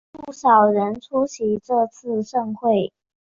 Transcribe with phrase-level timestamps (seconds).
[0.13, 2.91] 不少人出席这次盛会。